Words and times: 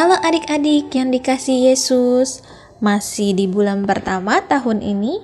Halo 0.00 0.16
adik-adik 0.16 0.96
yang 0.96 1.12
dikasih 1.12 1.68
Yesus, 1.68 2.40
masih 2.80 3.36
di 3.36 3.44
bulan 3.44 3.84
pertama 3.84 4.40
tahun 4.40 4.80
ini. 4.80 5.20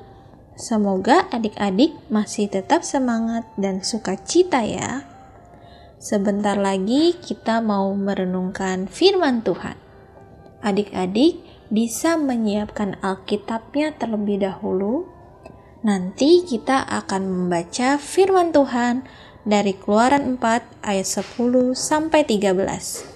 Semoga 0.53 1.25
adik-adik 1.33 1.97
masih 2.13 2.53
tetap 2.53 2.85
semangat 2.85 3.49
dan 3.57 3.81
sukacita 3.81 4.61
ya. 4.69 5.09
Sebentar 5.97 6.61
lagi 6.61 7.17
kita 7.17 7.65
mau 7.65 7.89
merenungkan 7.97 8.85
firman 8.85 9.41
Tuhan. 9.41 9.81
Adik-adik 10.61 11.41
bisa 11.73 12.21
menyiapkan 12.21 13.01
Alkitabnya 13.01 13.97
terlebih 13.97 14.45
dahulu. 14.45 15.09
Nanti 15.89 16.45
kita 16.45 16.85
akan 16.85 17.25
membaca 17.25 17.97
firman 17.97 18.53
Tuhan 18.53 19.09
dari 19.41 19.73
Keluaran 19.73 20.37
4 20.37 20.85
ayat 20.85 21.09
10 21.09 21.73
sampai 21.73 22.29
13. 22.29 23.16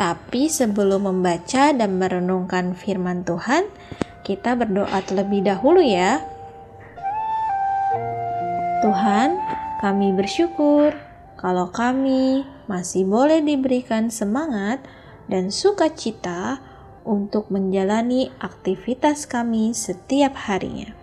Tapi 0.00 0.48
sebelum 0.48 1.12
membaca 1.12 1.76
dan 1.76 2.00
merenungkan 2.00 2.72
firman 2.72 3.20
Tuhan, 3.20 3.68
kita 4.24 4.56
berdoa 4.56 4.96
terlebih 5.04 5.44
dahulu 5.44 5.84
ya. 5.84 6.24
Tuhan, 8.80 9.36
kami 9.84 10.16
bersyukur 10.16 10.96
kalau 11.36 11.68
kami 11.68 12.48
masih 12.64 13.04
boleh 13.04 13.44
diberikan 13.44 14.08
semangat 14.08 14.80
dan 15.28 15.52
sukacita 15.52 16.64
untuk 17.04 17.52
menjalani 17.52 18.32
aktivitas 18.40 19.28
kami 19.28 19.76
setiap 19.76 20.32
harinya. 20.48 20.96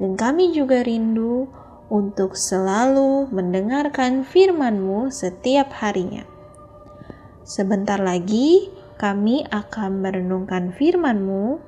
Dan 0.00 0.16
kami 0.16 0.56
juga 0.56 0.80
rindu 0.80 1.52
untuk 1.92 2.32
selalu 2.32 3.28
mendengarkan 3.28 4.24
firman-Mu 4.24 5.12
setiap 5.12 5.68
harinya. 5.84 6.35
Sebentar 7.46 8.02
lagi 8.02 8.74
kami 8.98 9.46
akan 9.46 10.02
merenungkan 10.02 10.74
firman-Mu. 10.74 11.62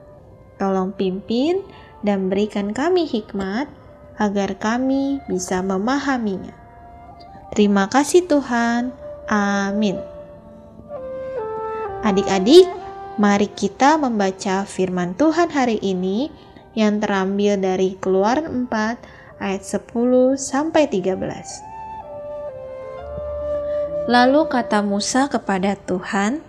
Tolong 0.58 0.90
pimpin 0.90 1.62
dan 2.02 2.26
berikan 2.26 2.74
kami 2.74 3.06
hikmat 3.06 3.70
agar 4.18 4.58
kami 4.58 5.22
bisa 5.30 5.62
memahaminya. 5.62 6.50
Terima 7.54 7.86
kasih 7.86 8.26
Tuhan. 8.26 8.90
Amin. 9.30 10.02
Adik-adik, 12.02 12.66
mari 13.14 13.46
kita 13.46 14.02
membaca 14.02 14.66
firman 14.66 15.14
Tuhan 15.14 15.46
hari 15.54 15.78
ini 15.78 16.26
yang 16.74 16.98
terambil 16.98 17.54
dari 17.54 17.94
Keluaran 18.02 18.66
4 18.66 19.38
ayat 19.38 19.62
10 19.62 20.34
sampai 20.34 20.90
13. 20.90 21.67
Lalu 24.08 24.48
kata 24.48 24.80
Musa 24.80 25.28
kepada 25.28 25.76
Tuhan, 25.76 26.40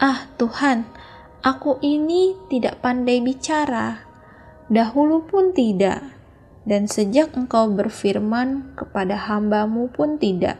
"Ah, 0.00 0.24
Tuhan, 0.40 0.88
aku 1.44 1.76
ini 1.84 2.32
tidak 2.48 2.80
pandai 2.80 3.20
bicara, 3.20 4.08
dahulu 4.72 5.20
pun 5.28 5.52
tidak, 5.52 6.00
dan 6.64 6.88
sejak 6.88 7.36
Engkau 7.36 7.68
berfirman 7.68 8.72
kepada 8.72 9.20
hambamu 9.20 9.92
pun 9.92 10.16
tidak, 10.16 10.56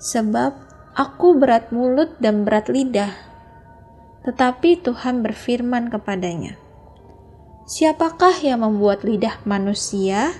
sebab 0.00 0.56
aku 0.96 1.36
berat 1.36 1.76
mulut 1.76 2.16
dan 2.16 2.48
berat 2.48 2.72
lidah." 2.72 3.12
Tetapi 4.24 4.80
Tuhan 4.80 5.20
berfirman 5.20 5.92
kepadanya, 5.92 6.56
"Siapakah 7.68 8.40
yang 8.40 8.64
membuat 8.64 9.04
lidah 9.04 9.44
manusia? 9.44 10.32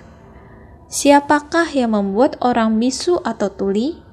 Siapakah 0.89 1.77
yang 1.77 1.93
membuat 1.93 2.41
orang 2.41 2.81
bisu 2.81 3.21
atau 3.21 3.53
tuli?" 3.53 4.08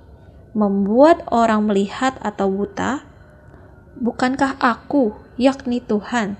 Membuat 0.56 1.28
orang 1.36 1.68
melihat 1.68 2.16
atau 2.24 2.48
buta? 2.48 3.04
Bukankah 4.00 4.56
aku, 4.64 5.12
yakni 5.36 5.84
Tuhan? 5.84 6.40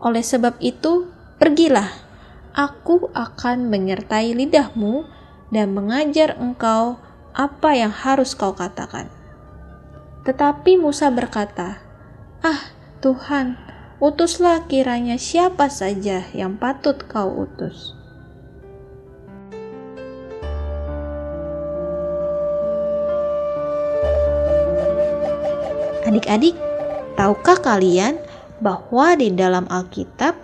Oleh 0.00 0.24
sebab 0.24 0.56
itu, 0.64 1.12
pergilah, 1.36 1.92
aku 2.56 3.12
akan 3.12 3.68
menyertai 3.68 4.32
lidahmu 4.32 5.04
dan 5.52 5.76
mengajar 5.76 6.40
engkau 6.40 6.96
apa 7.36 7.76
yang 7.76 7.92
harus 7.92 8.32
kau 8.32 8.56
katakan. 8.56 9.12
Tetapi 10.24 10.80
Musa 10.80 11.12
berkata, 11.12 11.80
"Ah, 12.40 12.72
Tuhan, 13.04 13.60
utuslah 14.00 14.64
kiranya 14.68 15.20
siapa 15.20 15.68
saja 15.68 16.24
yang 16.32 16.56
patut 16.56 17.04
kau 17.08 17.28
utus." 17.44 17.95
Adik-adik, 26.06 26.54
tahukah 27.18 27.58
kalian 27.58 28.22
bahwa 28.62 29.18
di 29.18 29.34
dalam 29.34 29.66
Alkitab 29.66 30.38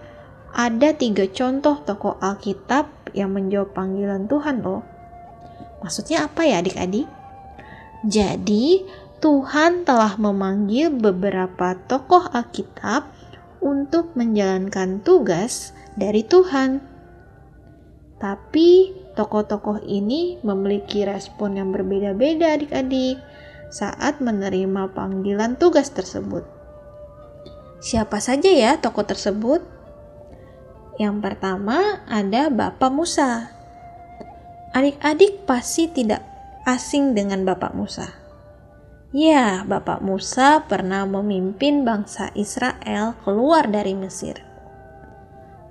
ada 0.50 0.90
tiga 0.90 1.30
contoh 1.30 1.78
tokoh 1.86 2.18
Alkitab 2.18 3.14
yang 3.14 3.30
menjawab 3.30 3.70
panggilan 3.70 4.26
Tuhan 4.26 4.58
loh? 4.58 4.82
Maksudnya 5.78 6.26
apa 6.26 6.42
ya 6.42 6.58
adik-adik? 6.58 7.06
Jadi, 8.02 8.82
Tuhan 9.22 9.86
telah 9.86 10.18
memanggil 10.18 10.90
beberapa 10.90 11.78
tokoh 11.86 12.26
Alkitab 12.34 13.06
untuk 13.62 14.18
menjalankan 14.18 14.98
tugas 15.06 15.70
dari 15.94 16.26
Tuhan. 16.26 16.82
Tapi, 18.18 18.90
tokoh-tokoh 19.14 19.86
ini 19.86 20.42
memiliki 20.42 21.06
respon 21.06 21.54
yang 21.54 21.70
berbeda-beda 21.70 22.58
adik-adik 22.58 23.22
saat 23.72 24.20
menerima 24.20 24.92
panggilan 24.92 25.56
tugas 25.56 25.88
tersebut. 25.88 26.44
Siapa 27.80 28.20
saja 28.20 28.52
ya 28.52 28.76
tokoh 28.76 29.08
tersebut? 29.08 29.64
Yang 31.00 31.16
pertama 31.24 32.04
ada 32.04 32.52
Bapak 32.52 32.92
Musa. 32.92 33.48
Adik-adik 34.76 35.48
pasti 35.48 35.88
tidak 35.88 36.20
asing 36.68 37.16
dengan 37.16 37.48
Bapak 37.48 37.72
Musa. 37.72 38.12
Ya, 39.12 39.60
Bapak 39.68 40.00
Musa 40.00 40.64
pernah 40.64 41.04
memimpin 41.04 41.84
bangsa 41.84 42.32
Israel 42.32 43.12
keluar 43.24 43.68
dari 43.68 43.92
Mesir. 43.92 44.40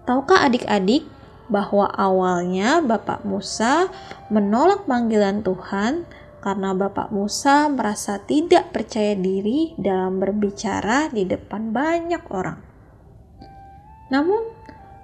Tahukah 0.06 0.46
adik-adik 0.46 1.06
bahwa 1.50 1.90
awalnya 1.90 2.86
Bapak 2.86 3.26
Musa 3.26 3.90
menolak 4.30 4.86
panggilan 4.86 5.42
Tuhan 5.42 6.06
karena 6.42 6.74
Bapak 6.74 7.14
Musa 7.14 7.70
merasa 7.70 8.18
tidak 8.18 8.74
percaya 8.74 9.14
diri 9.14 9.78
dalam 9.78 10.18
berbicara 10.18 11.14
di 11.14 11.24
depan 11.30 11.70
banyak 11.70 12.24
orang. 12.34 12.58
Namun, 14.10 14.44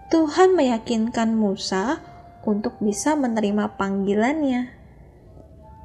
Tuhan 0.09 0.57
meyakinkan 0.57 1.37
Musa 1.37 2.01
untuk 2.43 2.81
bisa 2.81 3.13
menerima 3.13 3.77
panggilannya. 3.77 4.73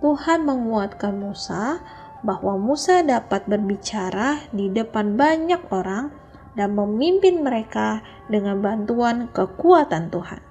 Tuhan 0.00 0.42
menguatkan 0.42 1.14
Musa 1.14 1.84
bahwa 2.26 2.58
Musa 2.58 3.04
dapat 3.04 3.46
berbicara 3.46 4.46
di 4.50 4.70
depan 4.70 5.14
banyak 5.14 5.62
orang 5.70 6.10
dan 6.54 6.74
memimpin 6.74 7.42
mereka 7.42 8.00
dengan 8.30 8.62
bantuan 8.62 9.28
kekuatan 9.30 10.08
Tuhan. 10.08 10.42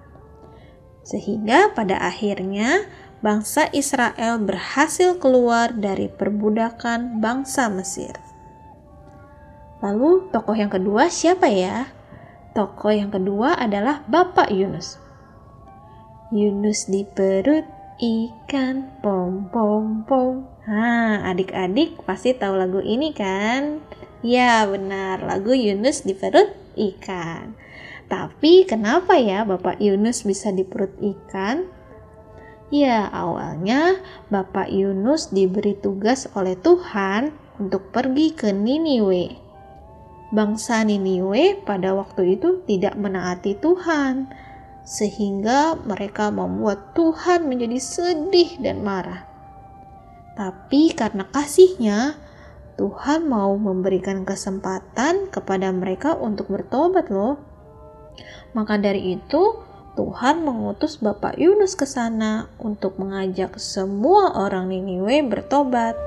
Sehingga 1.02 1.74
pada 1.74 1.98
akhirnya 1.98 2.86
bangsa 3.22 3.70
Israel 3.70 4.42
berhasil 4.42 5.18
keluar 5.22 5.72
dari 5.78 6.10
perbudakan 6.10 7.22
bangsa 7.22 7.70
Mesir. 7.70 8.18
Lalu 9.82 10.30
tokoh 10.30 10.58
yang 10.58 10.70
kedua 10.70 11.10
siapa 11.10 11.50
ya? 11.50 11.90
Tokoh 12.54 12.94
yang 12.94 13.10
kedua 13.10 13.58
adalah 13.58 14.06
Bapak 14.06 14.54
Yunus. 14.54 15.00
Yunus 16.34 16.90
di 16.90 17.02
perut 17.06 17.66
ikan 18.02 18.90
pom 19.02 19.50
pom 19.50 20.06
pom. 20.06 20.46
Nah, 20.66 21.26
adik-adik 21.26 22.02
pasti 22.06 22.38
tahu 22.38 22.58
lagu 22.58 22.82
ini 22.82 23.14
kan? 23.14 23.82
Ya, 24.22 24.66
benar. 24.70 25.26
Lagu 25.26 25.58
Yunus 25.58 26.06
di 26.06 26.14
perut 26.14 26.54
ikan. 26.78 27.58
Tapi 28.06 28.70
kenapa 28.70 29.18
ya 29.18 29.42
Bapak 29.48 29.82
Yunus 29.82 30.22
bisa 30.22 30.54
di 30.54 30.62
perut 30.62 30.94
ikan? 31.02 31.81
Ya, 32.72 33.12
awalnya 33.12 34.00
Bapak 34.32 34.72
Yunus 34.72 35.28
diberi 35.36 35.76
tugas 35.76 36.32
oleh 36.40 36.56
Tuhan 36.56 37.36
untuk 37.60 37.92
pergi 37.92 38.32
ke 38.32 38.56
Niniwe. 38.56 39.36
Bangsa 40.32 40.80
Niniwe 40.88 41.60
pada 41.68 41.92
waktu 41.92 42.40
itu 42.40 42.64
tidak 42.64 42.96
menaati 42.96 43.60
Tuhan, 43.60 44.32
sehingga 44.88 45.76
mereka 45.84 46.32
membuat 46.32 46.96
Tuhan 46.96 47.52
menjadi 47.52 47.76
sedih 47.76 48.64
dan 48.64 48.88
marah. 48.88 49.28
Tapi 50.40 50.96
karena 50.96 51.28
kasihnya, 51.28 52.16
Tuhan 52.80 53.28
mau 53.28 53.52
memberikan 53.60 54.24
kesempatan 54.24 55.28
kepada 55.28 55.76
mereka 55.76 56.16
untuk 56.16 56.48
bertobat 56.48 57.12
loh. 57.12 57.36
Maka 58.56 58.80
dari 58.80 59.20
itu, 59.20 59.60
Tuhan 59.92 60.48
mengutus 60.48 60.96
Bapak 61.04 61.36
Yunus 61.36 61.76
ke 61.76 61.84
sana 61.84 62.48
untuk 62.64 62.96
mengajak 62.96 63.60
semua 63.60 64.32
orang 64.40 64.72
Niniwe 64.72 65.20
bertobat. 65.28 66.00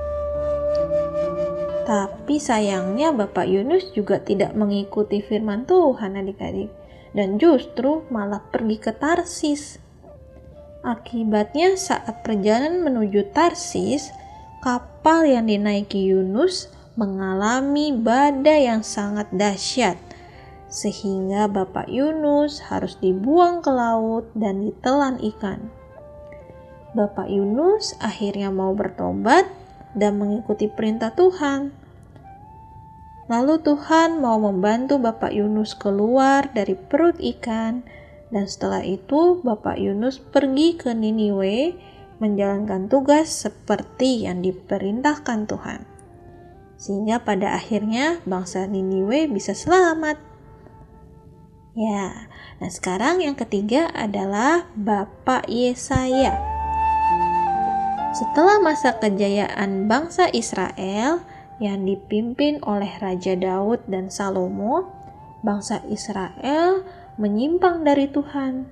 Tapi 1.85 2.41
sayangnya 2.41 3.13
Bapak 3.13 3.45
Yunus 3.45 3.93
juga 3.93 4.17
tidak 4.25 4.57
mengikuti 4.57 5.21
firman 5.21 5.69
Tuhan 5.69 6.17
adik-adik 6.17 6.73
dan 7.13 7.37
justru 7.37 8.09
malah 8.09 8.41
pergi 8.41 8.81
ke 8.81 8.97
Tarsis. 8.97 9.77
Akibatnya 10.81 11.77
saat 11.77 12.25
perjalanan 12.25 12.89
menuju 12.89 13.37
Tarsis, 13.37 14.09
kapal 14.65 15.29
yang 15.29 15.45
dinaiki 15.45 16.09
Yunus 16.09 16.73
mengalami 16.97 17.93
badai 17.93 18.65
yang 18.65 18.81
sangat 18.81 19.29
dahsyat 19.29 20.01
sehingga 20.75 21.47
Bapak 21.47 21.87
Yunus 21.87 22.59
harus 22.67 22.99
dibuang 22.99 23.63
ke 23.63 23.71
laut 23.71 24.27
dan 24.35 24.67
ditelan 24.67 25.23
ikan. 25.23 25.71
Bapak 26.99 27.31
Yunus 27.31 27.95
akhirnya 28.03 28.51
mau 28.51 28.75
bertobat 28.75 29.47
dan 29.95 30.19
mengikuti 30.19 30.67
perintah 30.67 31.15
Tuhan. 31.15 31.71
Lalu 33.31 33.63
Tuhan 33.63 34.19
mau 34.19 34.37
membantu 34.43 34.99
Bapak 34.99 35.31
Yunus 35.31 35.79
keluar 35.79 36.51
dari 36.51 36.75
perut 36.75 37.23
ikan 37.23 37.87
dan 38.35 38.45
setelah 38.51 38.83
itu 38.83 39.39
Bapak 39.47 39.79
Yunus 39.79 40.19
pergi 40.19 40.75
ke 40.75 40.91
Niniwe 40.91 41.79
menjalankan 42.19 42.91
tugas 42.91 43.31
seperti 43.31 44.27
yang 44.27 44.43
diperintahkan 44.43 45.47
Tuhan. 45.47 45.81
Sehingga 46.75 47.23
pada 47.23 47.55
akhirnya 47.55 48.19
bangsa 48.27 48.67
Niniwe 48.67 49.31
bisa 49.31 49.55
selamat. 49.55 50.34
Ya, 51.75 52.31
nah 52.63 52.71
sekarang 52.71 53.19
yang 53.19 53.35
ketiga 53.35 53.91
adalah 53.91 54.71
Bapak 54.79 55.51
Yesaya. 55.51 56.39
Setelah 58.15 58.63
masa 58.63 58.95
kejayaan 59.03 59.91
bangsa 59.91 60.31
Israel 60.31 61.19
yang 61.59 61.83
dipimpin 61.83 62.63
oleh 62.63 62.95
Raja 63.03 63.35
Daud 63.35 63.83
dan 63.91 64.07
Salomo, 64.07 64.87
bangsa 65.43 65.83
Israel 65.91 66.87
menyimpang 67.19 67.83
dari 67.83 68.07
Tuhan. 68.07 68.71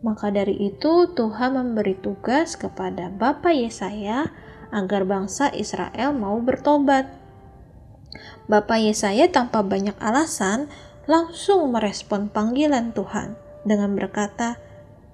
Maka 0.00 0.32
dari 0.32 0.56
itu 0.64 1.12
Tuhan 1.12 1.60
memberi 1.60 1.92
tugas 2.00 2.56
kepada 2.56 3.12
Bapak 3.12 3.52
Yesaya 3.52 4.32
agar 4.72 5.04
bangsa 5.04 5.52
Israel 5.52 6.16
mau 6.16 6.40
bertobat. 6.40 7.04
Bapak 8.48 8.80
Yesaya 8.80 9.28
tanpa 9.28 9.60
banyak 9.60 9.94
alasan 10.00 10.72
langsung 11.06 11.74
merespon 11.74 12.30
panggilan 12.30 12.94
Tuhan 12.94 13.34
dengan 13.66 13.94
berkata, 13.98 14.58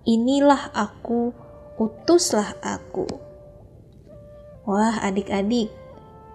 "Inilah 0.05 0.73
aku, 0.77 1.33
utuslah 1.79 2.59
aku. 2.61 3.07
Wah, 4.69 5.01
adik-adik, 5.01 5.73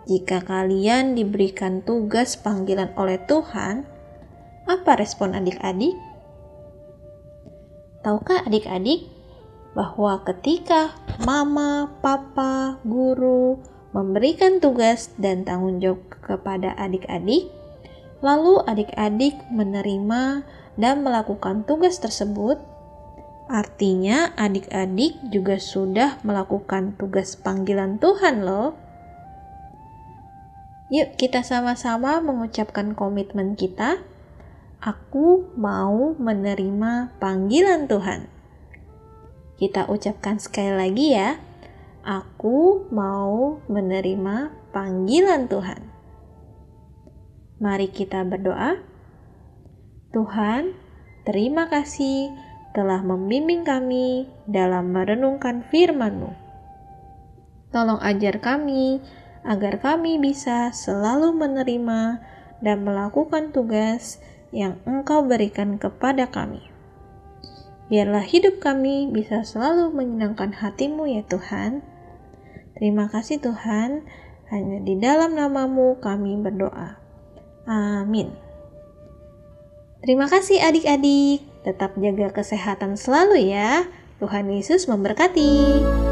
jika 0.10 0.42
kalian 0.42 1.14
diberikan 1.14 1.86
tugas 1.86 2.40
panggilan 2.40 2.90
oleh 2.98 3.22
Tuhan, 3.30 3.86
apa 4.66 4.92
respon 4.98 5.36
adik-adik? 5.38 5.94
Tahukah 8.02 8.48
adik-adik 8.48 9.08
bahwa 9.78 10.24
ketika 10.28 10.98
mama, 11.24 11.94
papa, 12.02 12.82
guru 12.84 13.62
memberikan 13.94 14.58
tugas 14.58 15.14
dan 15.22 15.46
tanggung 15.46 15.78
jawab 15.80 16.02
kepada 16.20 16.74
adik-adik, 16.76 17.48
lalu 18.24 18.64
adik-adik 18.66 19.38
menerima 19.52 20.48
dan 20.80 21.04
melakukan 21.04 21.68
tugas 21.68 22.00
tersebut, 22.00 22.58
Artinya, 23.54 24.32
adik-adik 24.40 25.20
juga 25.28 25.60
sudah 25.60 26.18
melakukan 26.24 26.96
tugas 26.96 27.36
panggilan 27.36 28.00
Tuhan, 28.00 28.48
loh. 28.48 28.74
Yuk, 30.90 31.20
kita 31.20 31.46
sama-sama 31.46 32.18
mengucapkan 32.24 32.96
komitmen 32.96 33.54
kita. 33.54 34.00
Aku 34.80 35.54
mau 35.60 36.16
menerima 36.16 37.14
panggilan 37.20 37.86
Tuhan. 37.86 38.32
Kita 39.60 39.92
ucapkan 39.92 40.40
sekali 40.40 40.74
lagi, 40.74 41.06
ya. 41.14 41.38
Aku 42.04 42.88
mau 42.90 43.60
menerima 43.68 44.50
panggilan 44.72 45.46
Tuhan. 45.46 45.93
Mari 47.62 47.94
kita 47.94 48.26
berdoa. 48.26 48.82
Tuhan, 50.10 50.74
terima 51.26 51.70
kasih 51.70 52.34
telah 52.74 53.06
membimbing 53.06 53.62
kami 53.62 54.26
dalam 54.50 54.90
merenungkan 54.90 55.62
firman-Mu. 55.70 56.34
Tolong 57.70 58.02
ajar 58.02 58.42
kami 58.42 59.02
agar 59.46 59.78
kami 59.78 60.18
bisa 60.18 60.74
selalu 60.74 61.34
menerima 61.38 62.22
dan 62.66 62.78
melakukan 62.82 63.54
tugas 63.54 64.18
yang 64.50 64.82
Engkau 64.90 65.26
berikan 65.26 65.78
kepada 65.78 66.30
kami. 66.30 66.62
Biarlah 67.92 68.26
hidup 68.26 68.58
kami 68.58 69.12
bisa 69.14 69.46
selalu 69.46 69.94
menyenangkan 69.94 70.56
hatimu 70.56 71.06
ya 71.06 71.22
Tuhan. 71.30 71.86
Terima 72.74 73.06
kasih 73.12 73.38
Tuhan, 73.38 74.02
hanya 74.50 74.78
di 74.82 74.98
dalam 74.98 75.38
namamu 75.38 76.02
kami 76.02 76.40
berdoa. 76.42 77.03
Amin. 77.64 78.36
Terima 80.04 80.28
kasih 80.28 80.60
adik-adik. 80.60 81.48
Tetap 81.64 81.96
jaga 81.96 82.36
kesehatan 82.36 83.00
selalu 83.00 83.56
ya. 83.56 83.88
Tuhan 84.20 84.52
Yesus 84.52 84.92
memberkati. 84.92 86.03